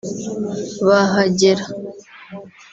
bahagera 0.87 1.65